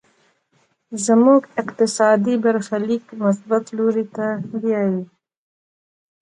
[1.05, 4.27] زموږ اقتصادي برخليک مثبت لوري ته
[4.61, 5.01] بيايي.